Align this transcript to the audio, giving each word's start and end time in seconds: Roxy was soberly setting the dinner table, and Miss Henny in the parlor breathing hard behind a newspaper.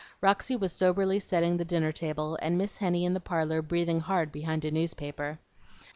Roxy 0.19 0.55
was 0.55 0.73
soberly 0.73 1.19
setting 1.19 1.57
the 1.57 1.63
dinner 1.63 1.91
table, 1.91 2.35
and 2.41 2.57
Miss 2.57 2.77
Henny 2.77 3.05
in 3.05 3.13
the 3.13 3.19
parlor 3.19 3.61
breathing 3.61 3.99
hard 3.99 4.31
behind 4.31 4.65
a 4.65 4.71
newspaper. 4.71 5.37